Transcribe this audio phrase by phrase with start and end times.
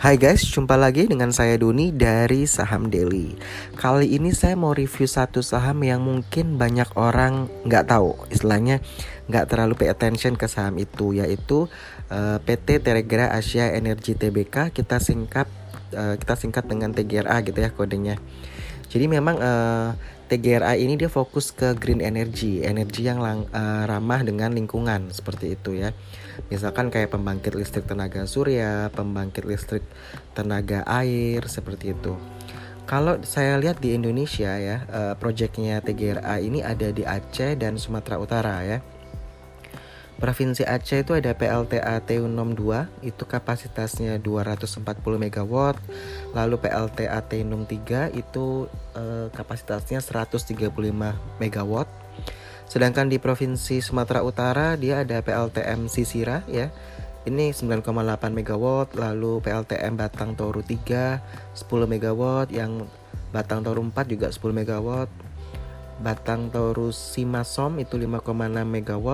[0.00, 3.36] Hai guys, jumpa lagi dengan saya Doni dari Saham Daily.
[3.76, 8.80] Kali ini saya mau review satu saham yang mungkin banyak orang nggak tahu, istilahnya
[9.28, 11.68] nggak terlalu pay attention ke saham itu, yaitu
[12.08, 14.72] uh, eh, PT Telegra Asia Energi Tbk.
[14.72, 15.52] Kita singkat
[15.92, 18.16] uh, kita singkat dengan TGRA gitu ya kodenya.
[18.88, 23.84] Jadi memang uh, eh, TGRA ini dia fokus ke green energy, energi yang lang, uh,
[23.84, 25.92] ramah dengan lingkungan seperti itu ya.
[26.48, 29.84] Misalkan kayak pembangkit listrik tenaga surya, pembangkit listrik
[30.32, 32.16] tenaga air seperti itu.
[32.88, 38.18] Kalau saya lihat di Indonesia ya, uh, proyeknya TGRA ini ada di Aceh dan Sumatera
[38.18, 38.82] Utara ya.
[40.18, 42.60] Provinsi Aceh itu ada PLTA T62
[43.00, 44.82] itu kapasitasnya 240
[45.16, 45.54] MW,
[46.36, 50.50] lalu PLTA T63 itu uh, kapasitasnya 135
[51.40, 51.72] MW
[52.70, 56.70] Sedangkan di Provinsi Sumatera Utara dia ada PLTM Sisira ya.
[57.26, 57.82] Ini 9,8
[58.30, 61.18] MW, lalu PLTM Batang Toru 3
[61.52, 62.86] 10 MW, yang
[63.34, 65.10] Batang Toru 4 juga 10 MW.
[66.00, 68.24] Batang Toru Simasom itu 5,6
[68.64, 69.06] MW,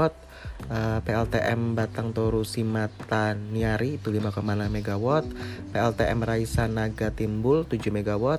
[1.03, 4.39] PLTM Batang Toru Simata Niari itu 5,6
[4.71, 5.07] MW,
[5.75, 8.39] PLTM Raisan Naga Timbul 7 MW,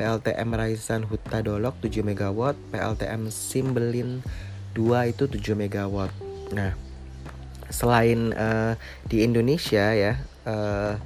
[0.00, 4.24] PLTM Raisan Huta Dolok 7 MW, PLTM Simbelin
[4.74, 6.12] 2 itu 7 megawatt.
[6.52, 6.76] Nah,
[7.72, 8.76] selain uh,
[9.08, 10.96] di Indonesia ya, uh,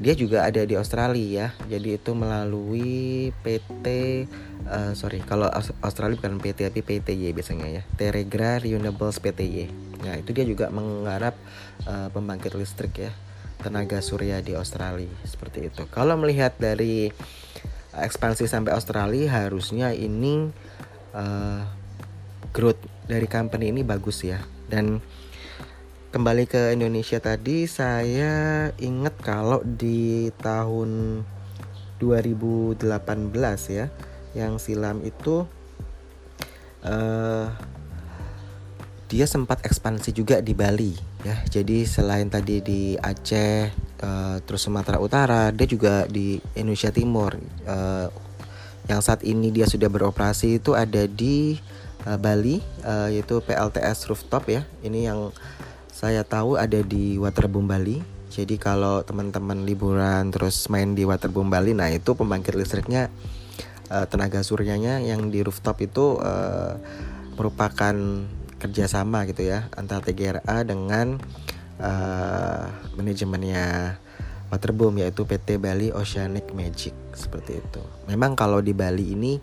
[0.00, 1.48] dia juga ada di Australia ya.
[1.76, 3.86] Jadi itu melalui PT
[4.68, 5.48] uh, eh, sorry, kalau
[5.82, 7.82] Australia bukan PT tapi PTY biasanya ya.
[7.96, 9.68] Teregra Renewables PTY.
[10.04, 11.34] Nah, itu dia juga menggarap
[11.88, 13.12] uh, pembangkit listrik ya
[13.56, 15.88] tenaga surya di Australia seperti itu.
[15.88, 17.08] Kalau melihat dari
[17.96, 20.52] ekspansi sampai Australia harusnya ini
[21.16, 21.64] uh,
[22.52, 24.42] growth dari company ini bagus ya.
[24.66, 24.98] Dan
[26.10, 31.22] kembali ke Indonesia tadi saya ingat kalau di tahun
[32.02, 32.82] 2018
[33.72, 33.86] ya
[34.36, 35.48] yang silam itu
[36.84, 37.48] uh,
[39.06, 40.92] dia sempat ekspansi juga di Bali
[41.22, 41.38] ya.
[41.46, 43.70] Jadi selain tadi di Aceh
[44.02, 47.38] uh, terus Sumatera Utara dia juga di Indonesia Timur.
[47.64, 48.10] Uh,
[48.86, 51.58] yang saat ini dia sudah beroperasi itu ada di
[52.06, 54.62] uh, Bali uh, yaitu PLTS rooftop ya.
[54.80, 55.34] Ini yang
[55.90, 58.00] saya tahu ada di Waterboom Bali.
[58.30, 63.08] Jadi kalau teman-teman liburan terus main di Waterboom Bali, nah itu pembangkit listriknya
[63.90, 66.78] uh, tenaga suryanya yang di rooftop itu uh,
[67.36, 67.94] merupakan
[68.56, 71.20] kerjasama gitu ya antara TGRA dengan
[71.80, 72.64] uh,
[72.96, 73.96] manajemennya
[74.48, 77.82] Waterboom yaitu PT Bali Oceanic Magic seperti itu.
[78.06, 79.42] Memang kalau di Bali ini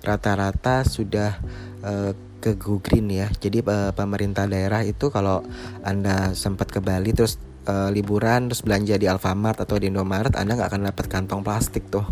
[0.00, 1.36] rata-rata sudah
[1.84, 3.28] uh, ke go green ya.
[3.28, 5.44] Jadi uh, pemerintah daerah itu kalau
[5.84, 7.36] anda sempat ke Bali terus
[7.68, 11.86] uh, liburan terus belanja di Alfamart atau di Indomaret, anda nggak akan dapat kantong plastik
[11.92, 12.04] tuh.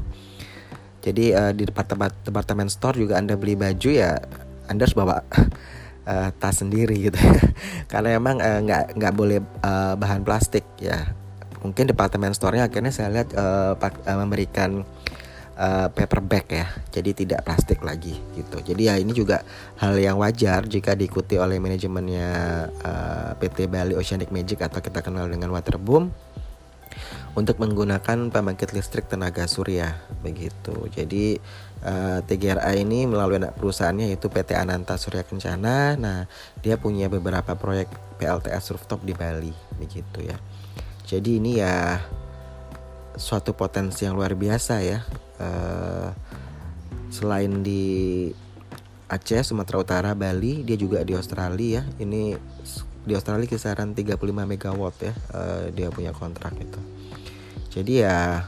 [1.00, 4.20] Jadi uh, di departemen departemen store juga anda beli baju ya,
[4.69, 5.25] anda harus bawa
[6.05, 7.19] uh, tas sendiri gitu.
[7.93, 11.16] Karena emang nggak uh, nggak boleh uh, bahan plastik ya.
[11.59, 14.87] Mungkin departemen store-nya akhirnya saya lihat uh, uh, memberikan
[15.59, 19.43] uh, paper bag ya jadi tidak plastik lagi gitu jadi ya ini juga
[19.83, 22.31] hal yang wajar jika diikuti oleh manajemennya
[22.81, 26.15] uh, eh, PT Bali Oceanic Magic atau kita kenal dengan Waterboom
[27.37, 29.95] untuk menggunakan pembangkit listrik tenaga surya
[30.27, 30.75] begitu.
[30.91, 31.39] Jadi
[31.87, 35.95] uh, eh, TGRA ini melalui anak perusahaannya yaitu PT Ananta Surya Kencana.
[35.95, 36.27] Nah,
[36.59, 37.87] dia punya beberapa proyek
[38.19, 40.35] PLTS rooftop di Bali begitu ya.
[41.07, 42.03] Jadi ini ya
[43.19, 45.03] suatu potensi yang luar biasa ya
[45.43, 46.11] uh,
[47.11, 47.84] selain di
[49.09, 51.83] Aceh, Sumatera Utara, Bali, dia juga di Australia ya.
[52.05, 52.37] Ini
[53.09, 56.77] di Australia kisaran 35 megawatt ya uh, dia punya kontrak itu.
[57.73, 58.45] Jadi ya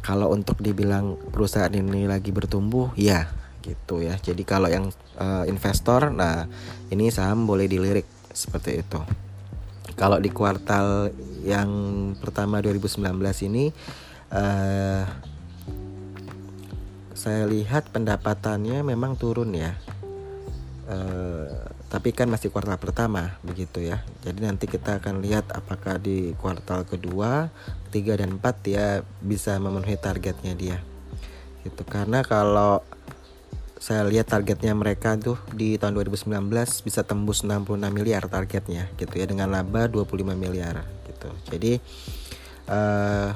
[0.00, 3.28] kalau untuk dibilang perusahaan ini lagi bertumbuh, ya
[3.60, 4.16] gitu ya.
[4.20, 4.88] Jadi kalau yang
[5.20, 6.48] uh, investor, nah
[6.88, 9.00] ini saham boleh dilirik seperti itu.
[9.94, 11.14] Kalau di kuartal
[11.46, 11.70] yang
[12.18, 13.14] pertama 2019
[13.46, 13.70] ini
[14.34, 15.04] uh,
[17.14, 19.72] saya lihat pendapatannya memang turun ya.
[20.84, 24.02] Uh, tapi kan masih kuartal pertama begitu ya.
[24.26, 27.48] Jadi nanti kita akan lihat apakah di kuartal kedua
[27.88, 30.78] ketiga dan empat ya bisa memenuhi targetnya dia.
[31.62, 31.86] Gitu.
[31.86, 32.82] Karena kalau
[33.78, 36.30] saya lihat targetnya mereka tuh di tahun 2019
[36.86, 41.28] bisa tembus 66 miliar targetnya gitu ya dengan laba 25 miliar gitu.
[41.50, 41.72] Jadi
[42.70, 43.34] uh,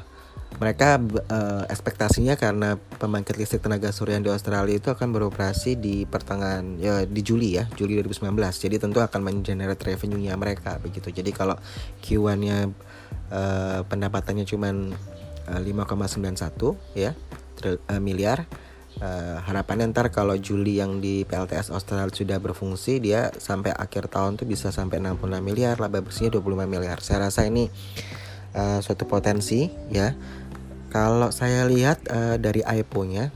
[0.57, 0.97] mereka
[1.29, 7.05] uh, ekspektasinya karena pembangkit listrik tenaga surya di Australia itu akan beroperasi di pertengahan ya
[7.05, 11.13] di Juli ya Juli 2019 jadi tentu akan mengenerate revenue-nya mereka begitu.
[11.13, 11.61] Jadi kalau
[12.01, 12.73] Q1-nya
[13.31, 18.49] uh, pendapatannya cuma uh, 5,91 ya uh, miliar
[19.03, 24.39] uh, harapannya ntar kalau Juli yang di PLTS Australia sudah berfungsi dia sampai akhir tahun
[24.39, 27.71] tuh bisa sampai 66 miliar laba bersihnya 25 miliar saya rasa ini
[28.55, 30.13] uh, suatu potensi ya
[30.89, 33.29] kalau saya lihat uh, dari IPO-nya,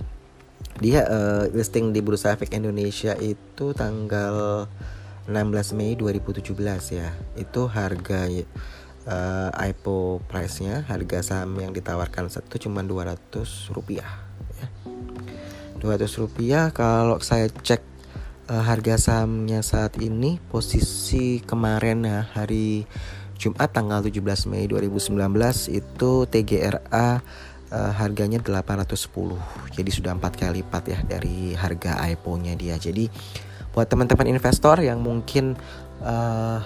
[0.81, 4.65] dia uh, listing di Bursa Efek Indonesia itu tanggal
[5.29, 6.49] 16 Mei 2017
[6.97, 7.13] ya.
[7.37, 8.25] Itu harga
[9.05, 13.21] uh, IPO price-nya, harga saham yang ditawarkan satu cuma 200
[13.69, 14.32] rupiah.
[15.83, 15.99] Ya.
[15.99, 17.83] 200 rupiah kalau saya cek
[18.47, 22.87] uh, harga sahamnya saat ini posisi kemarin ya hari
[23.35, 25.19] Jumat tanggal 17 Mei 2019
[25.75, 27.19] itu TGRA uh,
[27.75, 33.11] eh, harganya 810 jadi sudah empat kali lipat ya dari harga IPO-nya dia jadi
[33.75, 35.59] buat teman-teman investor yang mungkin
[36.07, 36.63] uh,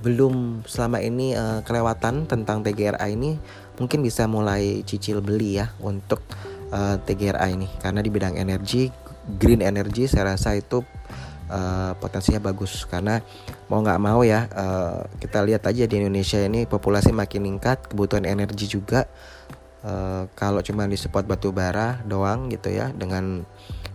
[0.00, 3.36] belum selama ini uh, kelewatan tentang TGRA ini
[3.76, 6.24] mungkin bisa mulai cicil beli ya untuk
[6.72, 8.90] uh, TGRA ini karena di bidang energi
[9.26, 10.86] green energy saya rasa itu
[11.50, 12.86] uh, potensinya bagus.
[12.86, 13.18] Karena
[13.66, 18.26] mau nggak mau ya uh, kita lihat aja di Indonesia ini populasi makin meningkat kebutuhan
[18.26, 19.10] energi juga
[19.82, 23.42] uh, kalau cuma di support batu bara doang gitu ya dengan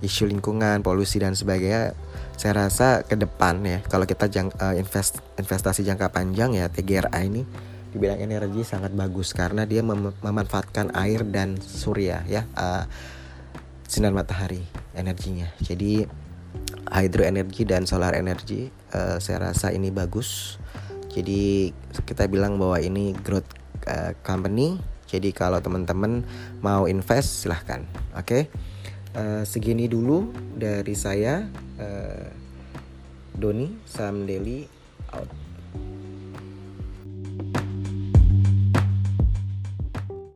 [0.01, 1.93] isu lingkungan polusi dan sebagainya
[2.35, 7.21] saya rasa ke depan ya kalau kita jang, uh, invest investasi jangka panjang ya TGRA
[7.21, 7.45] ini
[7.91, 12.87] di bidang energi sangat bagus karena dia mem memanfaatkan air dan surya ya uh,
[13.85, 14.63] sinar matahari
[14.95, 15.51] energinya.
[15.59, 16.07] Jadi
[16.87, 20.55] hydro energy dan solar energy uh, saya rasa ini bagus.
[21.11, 21.75] Jadi
[22.07, 23.51] kita bilang bahwa ini growth
[23.91, 24.79] uh, company.
[25.11, 26.23] Jadi kalau teman-teman
[26.63, 27.83] mau invest silahkan
[28.15, 28.23] oke?
[28.23, 28.43] Okay?
[29.15, 31.47] uh, segini dulu dari saya
[31.79, 32.27] uh,
[33.35, 34.67] Doni Sam Daily
[35.11, 35.50] out